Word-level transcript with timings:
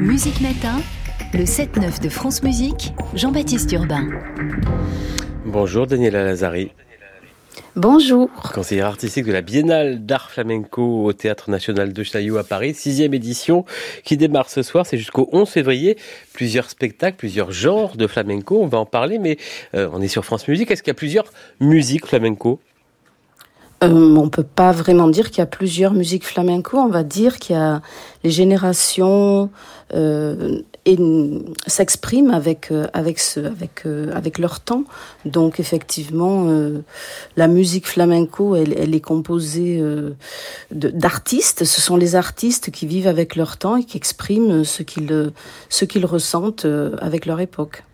Musique 0.00 0.40
Matin, 0.40 0.80
le 1.34 1.44
7-9 1.44 2.00
de 2.02 2.08
France 2.08 2.42
Musique, 2.42 2.94
Jean-Baptiste 3.14 3.70
Urbain. 3.72 4.08
Bonjour 5.44 5.86
Daniela 5.86 6.24
Lazari. 6.24 6.70
Bonjour. 7.76 8.30
Conseillère 8.54 8.86
artistique 8.86 9.26
de 9.26 9.32
la 9.32 9.42
Biennale 9.42 10.06
d'art 10.06 10.30
flamenco 10.30 11.04
au 11.04 11.12
Théâtre 11.12 11.50
National 11.50 11.92
de 11.92 12.02
Chaillot 12.02 12.38
à 12.38 12.44
Paris, 12.44 12.72
sixième 12.72 13.12
édition 13.12 13.66
qui 14.04 14.16
démarre 14.16 14.48
ce 14.48 14.62
soir, 14.62 14.86
c'est 14.86 14.96
jusqu'au 14.96 15.28
11 15.32 15.46
février. 15.46 15.98
Plusieurs 16.32 16.70
spectacles, 16.70 17.18
plusieurs 17.18 17.52
genres 17.52 17.96
de 17.96 18.06
flamenco, 18.06 18.58
on 18.62 18.68
va 18.68 18.78
en 18.78 18.86
parler, 18.86 19.18
mais 19.18 19.36
euh, 19.74 19.88
on 19.92 20.00
est 20.00 20.08
sur 20.08 20.24
France 20.24 20.48
Musique. 20.48 20.70
Est-ce 20.70 20.82
qu'il 20.82 20.90
y 20.90 20.92
a 20.92 20.94
plusieurs 20.94 21.30
musiques 21.60 22.06
flamenco? 22.06 22.58
Euh, 23.82 24.16
on 24.16 24.28
peut 24.28 24.42
pas 24.44 24.72
vraiment 24.72 25.08
dire 25.08 25.30
qu'il 25.30 25.38
y 25.38 25.42
a 25.42 25.46
plusieurs 25.46 25.92
musiques 25.92 26.24
flamenco. 26.24 26.78
On 26.78 26.88
va 26.88 27.02
dire 27.02 27.38
qu'il 27.38 27.56
y 27.56 27.58
a 27.58 27.82
les 28.22 28.30
générations 28.30 29.50
euh, 29.94 30.60
s'expriment 31.66 32.30
avec 32.30 32.72
euh, 32.72 32.86
avec 32.92 33.20
avec 33.36 33.82
euh, 33.86 34.12
avec 34.14 34.38
leur 34.38 34.60
temps. 34.60 34.84
Donc 35.24 35.60
effectivement, 35.60 36.48
la 37.36 37.48
musique 37.48 37.86
flamenco, 37.86 38.56
elle, 38.56 38.74
elle 38.78 38.94
est 38.94 39.00
composée 39.00 39.82
d'artistes. 40.70 41.64
Ce 41.64 41.80
sont 41.80 41.96
les 41.96 42.16
artistes 42.16 42.70
qui 42.70 42.86
vivent 42.86 43.06
avec 43.06 43.36
leur 43.36 43.56
temps 43.56 43.76
et 43.76 43.84
qui 43.84 43.96
expriment 43.96 44.64
ce 44.64 44.82
qu'ils 44.82 45.32
ce 45.68 45.84
qu'ils 45.84 46.06
ressentent 46.06 46.66
avec 47.00 47.26
leur 47.26 47.40
époque. 47.40 47.84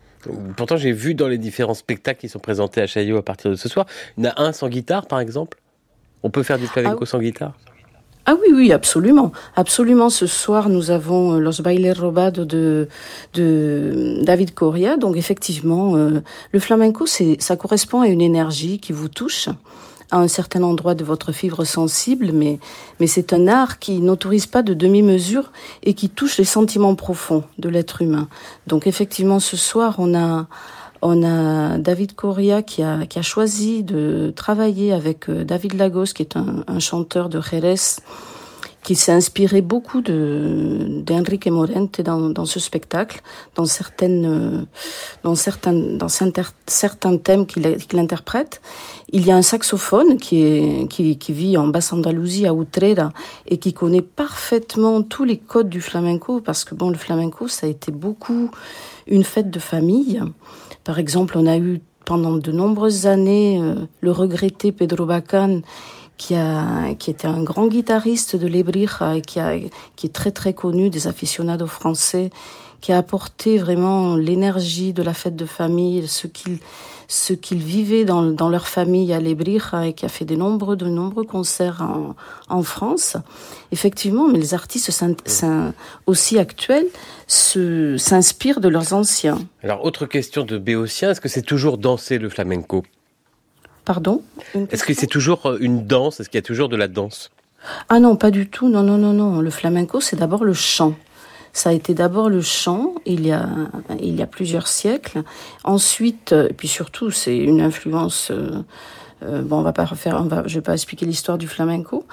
Pourtant, 0.57 0.75
j'ai 0.75 0.91
vu 0.91 1.15
dans 1.15 1.27
les 1.27 1.37
différents 1.37 1.73
spectacles 1.73 2.19
qui 2.19 2.29
sont 2.29 2.39
présentés 2.39 2.81
à 2.81 2.87
Chaillot 2.87 3.17
à 3.17 3.23
partir 3.23 3.51
de 3.51 3.55
ce 3.55 3.69
soir, 3.69 3.85
il 4.17 4.25
y 4.25 4.27
en 4.27 4.31
a 4.31 4.41
un 4.41 4.51
sans 4.51 4.67
guitare, 4.67 5.05
par 5.07 5.21
exemple? 5.21 5.57
On 6.23 6.29
peut 6.29 6.43
faire 6.43 6.59
du 6.59 6.67
flamenco 6.67 6.99
ah, 7.01 7.05
sans 7.05 7.19
guitare? 7.19 7.53
Ah 8.25 8.35
oui, 8.35 8.53
oui, 8.53 8.71
absolument. 8.71 9.31
Absolument. 9.55 10.09
Ce 10.09 10.27
soir, 10.27 10.69
nous 10.69 10.91
avons 10.91 11.33
euh, 11.33 11.39
Los 11.39 11.61
Bailes 11.63 11.95
Robados 11.97 12.45
de, 12.45 12.87
de 13.33 14.19
David 14.21 14.53
Coria. 14.53 14.97
Donc, 14.97 15.17
effectivement, 15.17 15.95
euh, 15.95 16.21
le 16.51 16.59
flamenco, 16.59 17.05
c'est, 17.05 17.41
ça 17.41 17.55
correspond 17.55 18.01
à 18.01 18.07
une 18.07 18.21
énergie 18.21 18.79
qui 18.79 18.93
vous 18.93 19.09
touche 19.09 19.49
à 20.11 20.17
un 20.17 20.27
certain 20.27 20.63
endroit 20.63 20.95
de 20.95 21.03
votre 21.03 21.31
fibre 21.31 21.63
sensible, 21.65 22.31
mais, 22.33 22.59
mais 22.99 23.07
c'est 23.07 23.31
un 23.31 23.47
art 23.47 23.79
qui 23.79 23.99
n'autorise 23.99 24.47
pas 24.47 24.63
de 24.63 24.73
demi-mesure 24.73 25.51
et 25.83 25.93
qui 25.93 26.09
touche 26.09 26.37
les 26.37 26.45
sentiments 26.45 26.95
profonds 26.95 27.43
de 27.59 27.69
l'être 27.69 28.01
humain. 28.01 28.27
Donc, 28.67 28.87
effectivement, 28.87 29.39
ce 29.39 29.57
soir, 29.57 29.95
on 29.99 30.15
a, 30.15 30.47
on 31.01 31.23
a 31.23 31.77
David 31.77 32.13
Correa 32.13 32.61
qui 32.61 32.83
a, 32.83 33.05
qui 33.05 33.19
a 33.19 33.21
choisi 33.21 33.83
de 33.83 34.33
travailler 34.35 34.93
avec 34.93 35.29
euh, 35.29 35.43
David 35.43 35.73
Lagos, 35.73 36.13
qui 36.15 36.23
est 36.23 36.35
un, 36.35 36.63
un 36.67 36.79
chanteur 36.79 37.29
de 37.29 37.39
Jerez, 37.41 38.01
qui 38.83 38.95
s'est 38.95 39.11
inspiré 39.11 39.61
beaucoup 39.61 40.01
de 40.01 41.01
d'Enrique 41.05 41.47
Morente 41.47 42.01
dans, 42.01 42.29
dans 42.29 42.45
ce 42.45 42.59
spectacle, 42.59 43.21
dans 43.55 43.65
certaines, 43.65 44.25
euh, 44.25 44.65
dans 45.23 45.35
certains, 45.35 45.73
dans 45.73 46.07
certains 46.07 47.17
thèmes 47.17 47.45
qu'il 47.45 47.99
interprète. 47.99 48.61
Il 49.11 49.25
y 49.25 49.31
a 49.31 49.35
un 49.35 49.41
saxophone 49.41 50.17
qui 50.17 50.43
est 50.43 50.87
qui, 50.89 51.17
qui 51.17 51.33
vit 51.33 51.57
en 51.57 51.67
Basse-Andalousie 51.67 52.47
à 52.47 52.53
Utrera 52.53 53.11
et 53.47 53.57
qui 53.57 53.73
connaît 53.73 54.01
parfaitement 54.01 55.01
tous 55.01 55.23
les 55.23 55.37
codes 55.37 55.69
du 55.69 55.81
flamenco 55.81 56.41
parce 56.41 56.63
que 56.63 56.73
bon, 56.73 56.89
le 56.89 56.97
flamenco 56.97 57.47
ça 57.47 57.67
a 57.67 57.69
été 57.69 57.91
beaucoup 57.91 58.49
une 59.07 59.23
fête 59.23 59.49
de 59.49 59.59
famille. 59.59 60.21
Par 60.83 60.99
exemple, 60.99 61.37
on 61.37 61.45
a 61.45 61.57
eu 61.57 61.81
pendant 62.05 62.37
de 62.37 62.51
nombreuses 62.51 63.05
années 63.05 63.59
euh, 63.61 63.75
le 64.01 64.11
regretté 64.11 64.71
Pedro 64.71 65.05
Bacan 65.05 65.61
qui 66.17 66.35
a 66.35 66.93
qui 66.95 67.11
était 67.11 67.27
un 67.27 67.43
grand 67.43 67.67
guitariste 67.67 68.35
de 68.35 68.47
l'Ebrija 68.47 69.15
et 69.15 69.21
qui 69.21 69.39
a 69.39 69.57
qui 69.95 70.07
est 70.07 70.13
très 70.13 70.31
très 70.31 70.53
connu 70.53 70.89
des 70.89 71.07
aficionados 71.07 71.67
français 71.67 72.29
qui 72.81 72.91
a 72.91 72.97
apporté 72.97 73.57
vraiment 73.57 74.15
l'énergie 74.15 74.93
de 74.93 75.03
la 75.03 75.13
fête 75.13 75.35
de 75.35 75.45
famille, 75.45 76.07
ce 76.07 76.27
qu'il 76.27 76.59
ce 77.11 77.33
qu'ils 77.33 77.63
vivaient 77.63 78.05
dans, 78.05 78.21
dans 78.21 78.49
leur 78.49 78.67
famille 78.67 79.11
à 79.13 79.19
Lebrija 79.19 79.87
et 79.87 79.93
qui 79.93 80.05
a 80.05 80.09
fait 80.09 80.25
de 80.25 80.35
nombreux, 80.35 80.75
de 80.75 80.85
nombreux 80.85 81.23
concerts 81.23 81.81
en, 81.81 82.15
en 82.49 82.61
France. 82.61 83.17
Effectivement, 83.71 84.27
mais 84.27 84.37
les 84.37 84.53
artistes 84.53 84.91
aussi 86.05 86.37
actuels 86.37 86.85
s'inspirent 87.27 88.59
de 88.59 88.67
leurs 88.67 88.93
anciens. 88.93 89.39
Alors, 89.63 89.83
autre 89.85 90.05
question 90.05 90.43
de 90.43 90.59
Béotien, 90.59 91.09
est-ce 91.09 91.19
que 91.19 91.29
c'est 91.29 91.41
toujours 91.41 91.79
danser 91.79 92.19
le 92.19 92.29
flamenco? 92.29 92.83
Pardon? 93.85 94.21
Est-ce 94.69 94.83
que 94.83 94.93
c'est 94.93 95.07
toujours 95.07 95.47
euh, 95.47 95.57
une 95.59 95.87
danse? 95.87 96.19
Est-ce 96.19 96.29
qu'il 96.29 96.37
y 96.37 96.45
a 96.45 96.45
toujours 96.45 96.69
de 96.69 96.75
la 96.75 96.87
danse? 96.87 97.31
Ah 97.89 97.99
non, 97.99 98.17
pas 98.17 98.29
du 98.29 98.47
tout. 98.47 98.69
Non, 98.69 98.83
non, 98.83 98.99
non, 98.99 99.13
non. 99.13 99.41
Le 99.41 99.49
flamenco, 99.49 99.99
c'est 99.99 100.15
d'abord 100.15 100.43
le 100.43 100.53
chant. 100.53 100.93
Ça 101.59 101.71
a 101.71 101.73
été 101.73 101.93
d'abord 101.93 102.29
le 102.29 102.41
chant, 102.41 102.95
il 103.05 103.27
y 103.27 103.33
a, 103.33 103.49
il 103.99 104.15
y 104.15 104.21
a 104.21 104.27
plusieurs 104.27 104.69
siècles. 104.69 105.23
Ensuite, 105.65 106.31
et 106.31 106.53
puis 106.53 106.69
surtout, 106.69 107.11
c'est 107.11 107.35
une 107.35 107.59
influence. 107.59 108.31
Euh, 108.31 108.63
euh, 109.23 109.41
bon, 109.41 109.57
on 109.57 109.61
va 109.61 109.73
pas 109.73 109.83
refaire, 109.83 110.21
on 110.21 110.23
va, 110.23 110.47
je 110.47 110.55
vais 110.55 110.61
pas 110.61 110.71
expliquer 110.71 111.05
l'histoire 111.05 111.37
du 111.37 111.49
flamenco, 111.49 112.05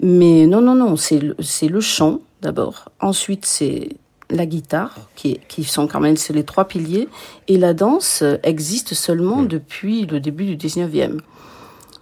mais 0.00 0.46
non, 0.46 0.60
non, 0.60 0.76
non, 0.76 0.94
c'est 0.94 1.18
le, 1.18 1.80
chant 1.80 2.20
d'abord. 2.40 2.92
Ensuite, 3.00 3.46
c'est 3.46 3.96
la 4.30 4.46
guitare, 4.46 4.94
qui, 5.16 5.40
qui 5.48 5.64
sont 5.64 5.88
quand 5.88 5.98
même 5.98 6.14
les 6.30 6.44
trois 6.44 6.68
piliers, 6.68 7.08
et 7.48 7.58
la 7.58 7.74
danse 7.74 8.22
existe 8.44 8.94
seulement 8.94 9.42
hmm. 9.42 9.48
depuis 9.48 10.06
le 10.06 10.20
début 10.20 10.54
du 10.54 10.56
19e. 10.56 11.18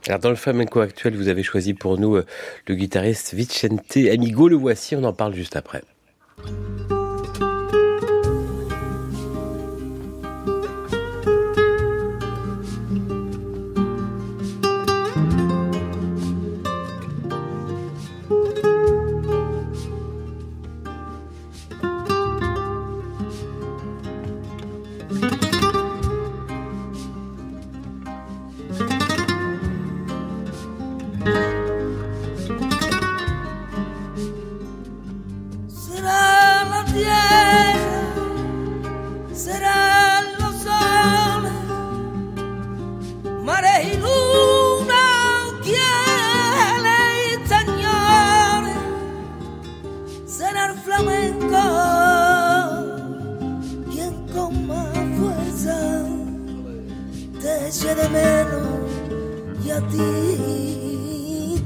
Alors 0.09 0.21
dans 0.21 0.29
le 0.29 0.37
flamenco 0.37 0.81
actuel, 0.81 1.17
vous 1.17 1.29
avez 1.29 1.43
choisi 1.43 1.73
pour 1.73 1.97
nous 1.99 2.17
euh, 2.17 2.27
le 2.67 2.75
guitariste 2.75 3.33
Vicente 3.33 3.97
Amigo. 3.97 4.49
Le 4.49 4.57
voici, 4.57 4.95
on 4.95 5.05
en 5.05 5.15
parle 5.15 5.33
juste 5.33 5.57
après. 5.57 5.83
Thank 6.45 6.91
you. 6.91 6.92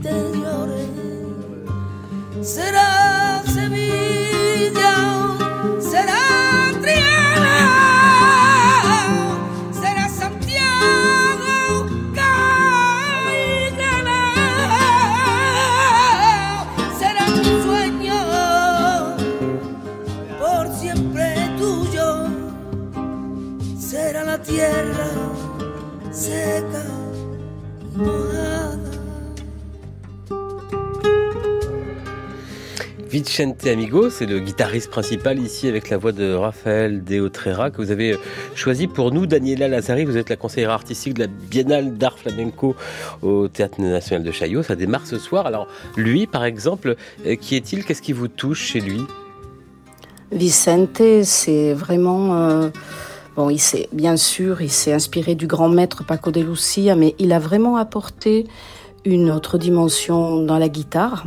Te 0.02 0.14
lloré. 0.40 0.86
Será 2.42 3.42
Sevilla, 3.46 4.94
será 5.80 6.20
Triana, 6.82 7.58
será 9.72 10.08
Santiago, 10.08 11.86
Cali, 12.14 13.48
será 16.98 17.24
un 17.26 17.44
sueño 17.64 18.20
por 20.38 20.64
siempre 20.78 21.26
tuyo, 21.58 22.08
será 23.78 24.22
la 24.24 24.38
tierra 24.42 25.08
seca 26.12 27.05
Vicente 33.08 33.66
Amigo, 33.66 34.10
c'est 34.10 34.26
le 34.26 34.40
guitariste 34.40 34.90
principal 34.90 35.38
ici 35.38 35.68
avec 35.68 35.88
la 35.88 35.96
voix 35.96 36.12
de 36.12 36.34
Raphaël 36.34 37.02
Deotrera 37.02 37.70
que 37.70 37.78
vous 37.78 37.90
avez 37.90 38.18
choisi 38.54 38.86
pour 38.86 39.12
nous. 39.12 39.24
Daniela 39.26 39.68
Lazari, 39.68 40.04
vous 40.04 40.18
êtes 40.18 40.28
la 40.28 40.36
conseillère 40.36 40.70
artistique 40.70 41.14
de 41.14 41.20
la 41.20 41.26
Biennale 41.26 41.96
d'art 41.96 42.18
flamenco 42.18 42.76
au 43.22 43.48
Théâtre 43.48 43.80
national 43.80 44.22
de 44.22 44.30
Chaillot. 44.30 44.62
Ça 44.62 44.76
démarre 44.76 45.06
ce 45.06 45.18
soir. 45.18 45.46
Alors 45.46 45.66
lui, 45.96 46.26
par 46.26 46.44
exemple, 46.44 46.96
euh, 47.24 47.36
qui 47.36 47.56
est-il? 47.56 47.84
Qu'est-ce 47.84 48.02
qui 48.02 48.12
vous 48.12 48.28
touche 48.28 48.60
chez 48.60 48.80
lui? 48.80 49.00
Vicente, 50.30 51.00
c'est 51.22 51.72
vraiment... 51.72 52.36
Euh 52.36 52.68
Bon, 53.36 53.50
il 53.50 53.58
s'est, 53.58 53.88
bien 53.92 54.16
sûr, 54.16 54.62
il 54.62 54.70
s'est 54.70 54.92
inspiré 54.94 55.34
du 55.34 55.46
grand 55.46 55.68
maître 55.68 56.04
Paco 56.04 56.30
de 56.30 56.40
Lucia, 56.40 56.94
mais 56.96 57.14
il 57.18 57.32
a 57.32 57.38
vraiment 57.38 57.76
apporté 57.76 58.46
une 59.04 59.30
autre 59.30 59.58
dimension 59.58 60.42
dans 60.42 60.58
la 60.58 60.68
guitare. 60.68 61.24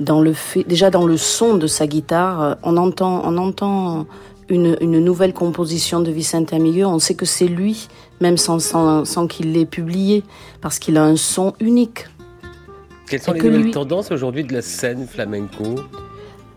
dans 0.00 0.20
le 0.20 0.32
fait, 0.34 0.64
déjà 0.64 0.90
dans 0.90 1.06
le 1.06 1.16
son 1.16 1.54
de 1.56 1.66
sa 1.66 1.86
guitare, 1.86 2.56
on 2.62 2.76
entend, 2.76 3.22
on 3.24 3.36
entend 3.38 4.06
une, 4.48 4.76
une 4.80 4.98
nouvelle 5.02 5.32
composition 5.32 6.00
de 6.00 6.10
Vicente 6.10 6.52
Amigueux. 6.52 6.84
On 6.86 6.98
sait 6.98 7.14
que 7.14 7.24
c'est 7.26 7.48
lui, 7.48 7.88
même 8.20 8.36
sans, 8.38 8.58
sans, 8.58 9.04
sans 9.04 9.26
qu'il 9.26 9.52
l'ait 9.52 9.64
publié, 9.66 10.22
parce 10.60 10.78
qu'il 10.78 10.96
a 10.98 11.04
un 11.04 11.16
son 11.16 11.52
unique. 11.60 12.06
Quelles 13.08 13.20
sont 13.22 13.32
Et 13.34 13.40
les 13.40 13.46
nouvelles 13.46 13.62
lui- 13.62 13.70
tendances 13.70 14.10
aujourd'hui 14.10 14.44
de 14.44 14.52
la 14.52 14.62
scène 14.62 15.06
flamenco? 15.06 15.76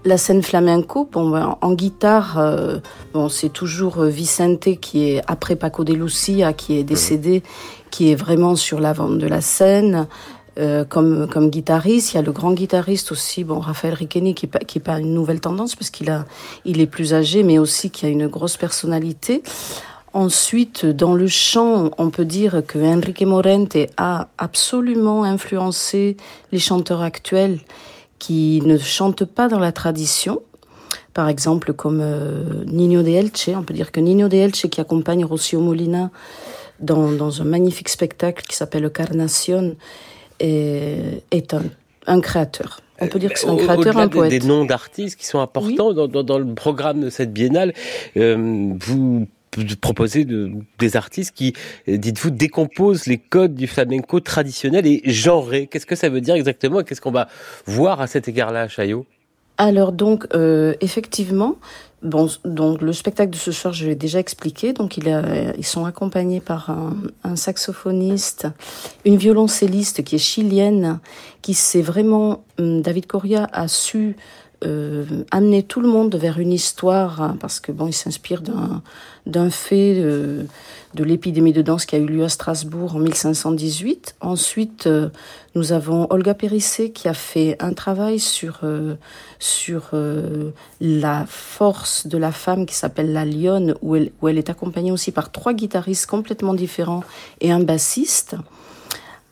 La 0.06 0.18
scène 0.18 0.42
flamenco, 0.42 1.10
bon, 1.12 1.30
ben, 1.30 1.58
en 1.60 1.74
guitare, 1.74 2.40
euh, 2.40 2.78
bon, 3.14 3.28
c'est 3.28 3.50
toujours 3.50 4.00
euh, 4.00 4.08
Vicente 4.08 4.80
qui 4.80 5.10
est 5.10 5.22
après 5.28 5.58
Paco 5.58 5.84
de 5.84 5.94
Lucia, 5.94 6.54
qui 6.54 6.78
est 6.78 6.84
décédé, 6.84 7.44
qui 7.92 8.10
est 8.12 8.16
vraiment 8.16 8.56
sur 8.56 8.80
l'avant 8.80 9.10
de 9.10 9.28
la 9.28 9.42
scène. 9.42 10.08
euh, 10.60 10.84
comme, 10.84 11.28
comme 11.30 11.50
guitariste, 11.50 12.14
il 12.14 12.16
y 12.18 12.20
a 12.20 12.22
le 12.22 12.32
grand 12.32 12.52
guitariste 12.52 13.12
aussi, 13.12 13.44
bon, 13.44 13.60
Raphaël 13.60 13.94
Riqueni, 13.94 14.36
qui 14.36 14.46
est 14.46 14.50
pas, 14.50 14.60
qui 14.60 14.80
est 14.80 14.82
pas 14.82 15.00
une 15.00 15.14
nouvelle 15.14 15.40
tendance 15.40 15.76
parce 15.76 15.90
qu'il 15.90 16.10
a, 16.10 16.26
il 16.66 16.82
est 16.82 16.88
plus 16.88 17.14
âgé, 17.14 17.44
mais 17.44 17.60
aussi 17.60 17.90
qui 17.90 18.06
a 18.06 18.10
une 18.10 18.28
grosse 18.28 18.58
personnalité. 18.58 19.42
Ensuite, 20.12 20.86
dans 20.86 21.14
le 21.14 21.28
chant, 21.28 21.92
on 21.98 22.10
peut 22.10 22.26
dire 22.26 22.64
que 22.68 22.80
Enrique 22.80 23.22
Morente 23.22 23.78
a 23.98 24.28
absolument 24.38 25.24
influencé 25.24 26.18
les 26.52 26.60
chanteurs 26.60 27.02
actuels 27.02 27.60
qui 28.20 28.62
ne 28.66 28.78
chantent 28.78 29.26
pas 29.26 29.48
dans 29.48 29.60
la 29.60 29.72
tradition. 29.72 30.42
Par 31.14 31.28
exemple, 31.30 31.74
comme 31.74 32.00
euh, 32.02 32.64
Nino 32.66 33.02
de 33.02 33.10
Elche, 33.10 33.50
on 33.56 33.64
peut 33.64 33.74
dire 33.74 33.92
que 33.92 34.00
Nino 34.00 34.28
de 34.28 34.36
Elche, 34.38 34.68
qui 34.68 34.80
accompagne 34.80 35.26
Rocio 35.26 35.60
Molina 35.60 36.12
dans, 36.80 37.12
dans 37.12 37.42
un 37.42 37.46
magnifique 37.46 37.90
spectacle 37.90 38.44
qui 38.48 38.56
s'appelle 38.56 38.90
Carnation, 38.92 39.76
est, 40.40 41.24
est 41.32 41.54
un, 41.54 41.64
un 42.08 42.22
créateur. 42.22 42.80
On 43.02 43.08
peut 43.08 43.20
dire 43.20 43.32
que 43.34 43.40
c'est 43.40 43.48
un 43.50 43.56
créateur, 43.56 43.98
un 43.98 44.08
poète. 44.10 44.30
Des 44.30 44.40
noms 44.46 44.66
d'artistes 44.66 45.18
qui 45.18 45.26
sont 45.26 45.40
importants 45.40 45.94
dans, 45.94 46.08
dans- 46.08 46.24
dans 46.24 46.38
le 46.38 46.54
programme 46.54 47.00
de 47.02 47.10
cette 47.10 47.32
biennale, 47.34 47.74
euh, 48.18 48.74
vous 48.80 49.28
p- 49.52 49.66
proposez 49.80 50.26
de- 50.26 50.52
des 50.78 50.96
artistes 50.96 51.34
qui, 51.36 51.54
dites-vous, 51.88 52.30
décomposent 52.32 53.06
les 53.06 53.18
codes 53.18 53.56
du 53.56 53.68
flamenco 53.68 54.20
traditionnel 54.20 54.86
et 54.88 55.02
genré. 55.06 55.68
Qu'est-ce 55.68 55.86
que 55.86 55.96
ça 55.96 56.10
veut 56.10 56.22
dire 56.22 56.36
exactement 56.36 56.84
qu'est-ce 56.84 57.02
qu'on 57.02 57.12
va 57.12 57.28
voir 57.66 58.02
à 58.02 58.08
cet 58.08 58.28
égard-là, 58.28 58.68
Chaillot? 58.68 59.06
Alors 59.58 59.92
donc 59.92 60.26
euh, 60.34 60.74
effectivement, 60.80 61.58
bon 62.02 62.30
donc 62.46 62.82
le 62.82 62.94
spectacle 62.94 63.32
de 63.32 63.36
ce 63.36 63.52
soir 63.52 63.74
je 63.74 63.88
l'ai 63.88 63.96
déjà 63.96 64.18
expliqué. 64.20 64.72
Donc 64.72 64.96
il 64.96 65.10
a, 65.10 65.54
ils 65.58 65.66
sont 65.66 65.84
accompagnés 65.84 66.40
par 66.40 66.70
un, 66.70 66.96
un 67.26 67.36
saxophoniste, 67.36 68.48
une 69.04 69.18
violoncelliste 69.18 70.06
qui 70.06 70.16
est 70.16 70.20
chilienne, 70.20 71.00
qui 71.42 71.54
s'est 71.54 71.82
vraiment 71.82 72.46
hum, 72.58 72.82
David 72.82 73.06
Coria 73.06 73.50
a 73.52 73.68
su 73.68 74.16
euh, 74.66 75.06
amener 75.32 75.64
tout 75.64 75.80
le 75.80 75.88
monde 75.88 76.14
vers 76.16 76.38
une 76.38 76.52
histoire 76.52 77.22
hein, 77.22 77.38
parce 77.40 77.62
que 77.62 77.72
bon 77.72 77.88
il 77.88 77.94
s'inspire 77.94 78.42
d'un 79.26 79.50
fait 79.50 79.94
euh, 79.98 80.44
de 80.96 81.04
l'épidémie 81.06 81.54
de 81.54 81.62
danse 81.62 81.86
qui 81.86 81.96
a 81.96 82.00
eu 82.00 82.06
lieu 82.06 82.26
à 82.26 82.30
Strasbourg 82.30 82.96
en 82.96 83.00
1518. 83.00 84.18
Ensuite, 84.20 84.88
euh, 84.88 85.10
nous 85.56 85.72
avons 85.72 86.08
Olga 86.10 86.34
Périssé 86.34 86.92
qui 86.92 87.08
a 87.08 87.14
fait 87.14 87.56
un 87.62 87.72
travail 87.72 88.20
sur 88.20 88.60
sur 89.40 89.92
la 90.82 91.26
force 91.26 92.08
de 92.08 92.18
la 92.18 92.34
femme 92.34 92.66
qui 92.66 92.76
s'appelle 92.76 93.14
la 93.14 93.24
lionne, 93.24 93.76
où 93.82 93.96
elle, 93.96 94.12
où 94.22 94.28
elle 94.28 94.38
est 94.38 94.50
accompagnée 94.50 94.92
aussi 94.92 95.14
par 95.14 95.32
trois 95.32 95.54
guitaristes 95.54 96.06
complètement 96.06 96.54
différents 96.54 97.04
et 97.40 97.52
un 97.52 97.62
bassiste. 97.62 98.36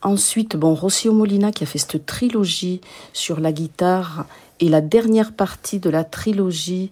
Ensuite, 0.03 0.55
bon, 0.55 0.73
Rocio 0.73 1.11
Molina 1.11 1.51
qui 1.51 1.63
a 1.63 1.67
fait 1.67 1.79
cette 1.79 2.05
trilogie 2.05 2.81
sur 3.13 3.39
la 3.39 3.51
guitare 3.51 4.25
et 4.59 4.69
la 4.69 4.81
dernière 4.81 5.33
partie 5.33 5.79
de 5.79 5.89
la 5.89 6.03
trilogie 6.03 6.91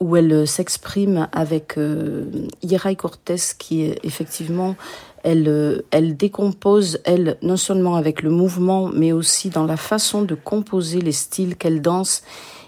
où 0.00 0.16
elle 0.16 0.48
s'exprime 0.48 1.28
avec 1.32 1.76
euh, 1.76 2.24
Ira 2.62 2.94
Cortés 2.94 3.36
qui 3.58 3.92
effectivement 4.02 4.76
elle, 5.22 5.48
euh, 5.48 5.82
elle 5.90 6.16
décompose, 6.16 7.00
elle, 7.04 7.36
non 7.42 7.56
seulement 7.56 7.96
avec 7.96 8.22
le 8.22 8.30
mouvement, 8.30 8.88
mais 8.88 9.12
aussi 9.12 9.50
dans 9.50 9.66
la 9.66 9.76
façon 9.76 10.22
de 10.22 10.34
composer 10.34 11.00
les 11.00 11.12
styles 11.12 11.56
qu'elle 11.56 11.82
danse 11.82 12.22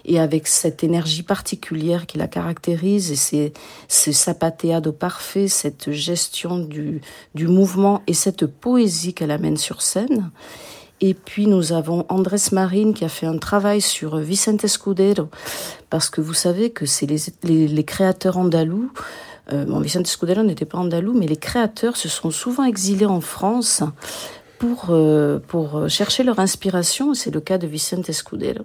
et 0.05 0.19
avec 0.19 0.47
cette 0.47 0.83
énergie 0.83 1.23
particulière 1.23 2.05
qui 2.05 2.17
la 2.17 2.27
caractérise 2.27 3.11
et 3.11 3.15
c'est 3.15 3.53
ce 3.87 4.11
zapateado 4.11 4.91
parfait, 4.91 5.47
cette 5.47 5.91
gestion 5.91 6.59
du, 6.59 7.01
du 7.35 7.47
mouvement 7.47 8.01
et 8.05 8.13
cette 8.13 8.45
poésie 8.45 9.13
qu'elle 9.13 9.31
amène 9.31 9.57
sur 9.57 9.81
scène. 9.81 10.29
Et 11.05 11.13
puis 11.13 11.47
nous 11.47 11.73
avons 11.73 12.05
Andrés 12.07 12.37
Marin 12.53 12.93
qui 12.93 13.03
a 13.03 13.09
fait 13.09 13.25
un 13.25 13.37
travail 13.37 13.81
sur 13.81 14.15
Vicente 14.19 14.63
Escudero, 14.63 15.27
parce 15.89 16.09
que 16.09 16.21
vous 16.21 16.33
savez 16.33 16.69
que 16.69 16.85
c'est 16.85 17.05
les, 17.05 17.67
les, 17.67 17.83
créateurs 17.83 18.37
andalous. 18.37 18.89
Euh, 19.51 19.65
bon, 19.65 19.81
Vicente 19.81 20.07
Escudero 20.07 20.43
n'était 20.43 20.63
pas 20.63 20.77
andalou, 20.77 21.11
mais 21.11 21.27
les 21.27 21.35
créateurs 21.35 21.97
se 21.97 22.07
sont 22.07 22.31
souvent 22.31 22.63
exilés 22.63 23.05
en 23.05 23.19
France 23.19 23.83
pour, 24.59 24.91
euh, 24.91 25.39
pour 25.45 25.89
chercher 25.89 26.23
leur 26.23 26.39
inspiration. 26.39 27.13
C'est 27.13 27.31
le 27.31 27.41
cas 27.41 27.57
de 27.57 27.67
Vicente 27.67 28.07
Escudero. 28.07 28.63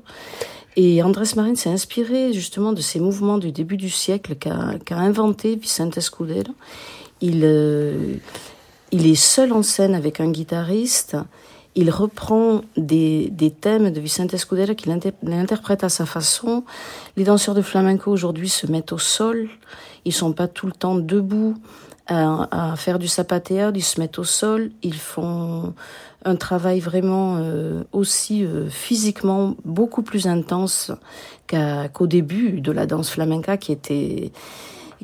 Et 0.76 1.02
Andrés 1.02 1.34
Marin 1.34 1.56
s'est 1.56 1.70
inspiré 1.70 2.32
justement 2.32 2.72
de 2.72 2.80
ces 2.80 3.00
mouvements 3.00 3.38
du 3.38 3.50
début 3.50 3.76
du 3.76 3.90
siècle 3.90 4.36
qu'a 4.36 4.78
qu'a 4.84 4.98
inventé 4.98 5.56
Vicente 5.56 5.98
Escudero. 5.98 6.54
Il, 7.20 7.40
euh, 7.42 8.14
il 8.92 9.08
est 9.08 9.16
seul 9.16 9.52
en 9.52 9.64
scène 9.64 9.96
avec 9.96 10.20
un 10.20 10.30
guitariste. 10.30 11.16
Il 11.74 11.90
reprend 11.90 12.62
des, 12.76 13.28
des 13.30 13.50
thèmes 13.50 13.90
de 13.90 14.00
Vicente 14.00 14.34
Escudero 14.34 14.74
qu'il 14.74 14.90
inter- 14.90 15.12
interprète 15.26 15.84
à 15.84 15.88
sa 15.88 16.06
façon. 16.06 16.64
Les 17.16 17.24
danseurs 17.24 17.54
de 17.54 17.62
flamenco 17.62 18.10
aujourd'hui 18.10 18.48
se 18.48 18.66
mettent 18.66 18.92
au 18.92 18.98
sol. 18.98 19.48
Ils 20.04 20.12
sont 20.12 20.32
pas 20.32 20.48
tout 20.48 20.66
le 20.66 20.72
temps 20.72 20.96
debout 20.96 21.54
à, 22.06 22.72
à 22.72 22.76
faire 22.76 22.98
du 22.98 23.06
zapateado. 23.06 23.78
Ils 23.78 23.82
se 23.82 24.00
mettent 24.00 24.18
au 24.18 24.24
sol. 24.24 24.70
Ils 24.82 24.98
font 24.98 25.74
un 26.24 26.36
travail 26.36 26.80
vraiment 26.80 27.36
euh, 27.36 27.84
aussi 27.92 28.44
euh, 28.44 28.68
physiquement 28.68 29.54
beaucoup 29.64 30.02
plus 30.02 30.26
intense 30.26 30.90
qu'au 31.46 32.06
début 32.06 32.60
de 32.60 32.72
la 32.72 32.86
danse 32.86 33.08
flamenca 33.10 33.56
qui 33.56 33.72
était 33.72 34.32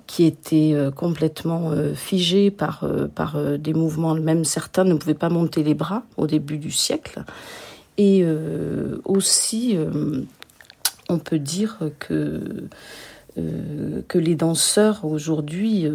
qui 0.07 0.25
était 0.25 0.73
euh, 0.75 0.91
complètement 0.91 1.71
euh, 1.71 1.95
figé 1.95 2.51
par, 2.51 2.85
euh, 2.85 3.07
par 3.07 3.37
des 3.59 3.75
mouvements. 3.75 4.15
Même 4.15 4.45
certains 4.45 4.85
ne 4.85 4.95
pouvaient 4.95 5.15
pas 5.15 5.29
monter 5.29 5.63
les 5.63 5.75
bras 5.75 6.03
au 6.17 6.27
début 6.27 6.59
du 6.59 6.71
siècle. 6.71 7.25
Et 7.97 8.27
aussi, 9.05 9.79
on 11.09 11.19
peut 11.21 11.39
dire 11.39 11.79
que, 12.01 12.65
que 13.37 14.19
les 14.19 14.35
danseurs 14.35 15.05
aujourd'hui, 15.05 15.87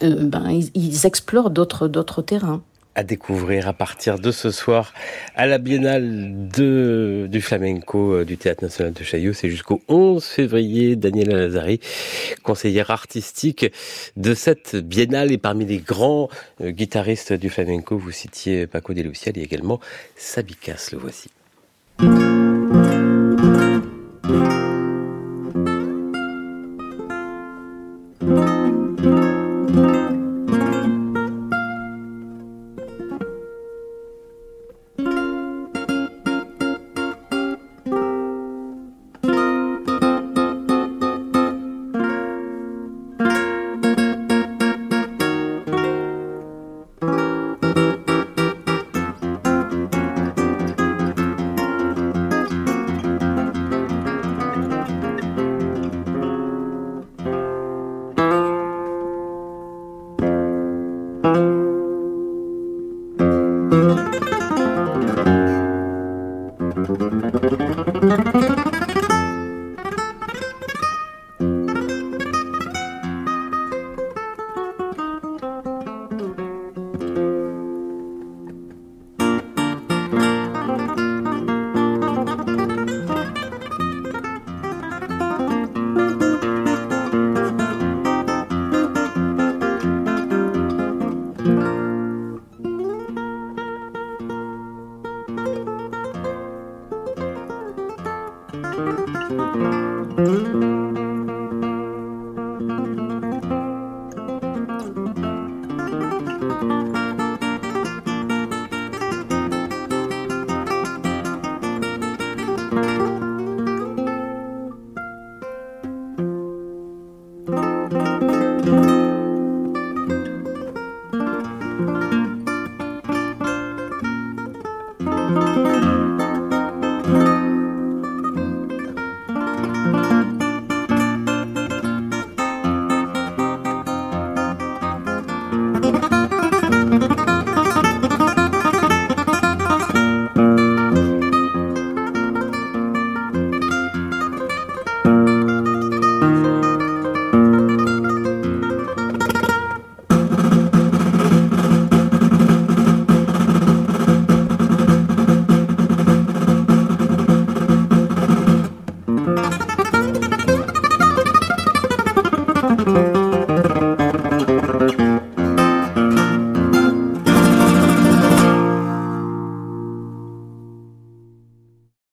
ben, 0.00 0.48
ils, 0.48 0.70
ils 0.74 1.06
explorent 1.06 1.50
d'autres 1.50 2.22
terrains. 2.22 2.62
À 2.96 3.04
découvrir 3.04 3.68
à 3.68 3.74
partir 3.74 4.18
de 4.18 4.32
ce 4.32 4.50
soir 4.50 4.92
à 5.36 5.46
la 5.46 5.58
Biennale 5.58 6.48
du 6.48 7.40
flamenco 7.40 8.14
euh, 8.14 8.24
du 8.24 8.38
Théâtre 8.38 8.64
National 8.64 8.94
de 8.94 9.04
Chaillot. 9.04 9.34
C'est 9.34 9.50
jusqu'au 9.50 9.82
11 9.88 10.24
février. 10.24 10.96
Daniela 10.96 11.36
Lazari, 11.36 11.78
conseillère 12.42 12.90
artistique 12.90 13.66
de 14.16 14.34
cette 14.34 14.76
Biennale 14.76 15.30
et 15.30 15.38
parmi 15.38 15.66
les 15.66 15.78
grands 15.78 16.30
euh, 16.62 16.70
guitaristes 16.70 17.34
du 17.34 17.50
flamenco, 17.50 17.98
vous 17.98 18.10
citiez 18.10 18.66
Paco 18.66 18.94
de 18.94 19.02
a 19.02 19.40
également 19.40 19.78
Sabicas, 20.16 20.88
le 20.92 20.98
voici. 20.98 21.35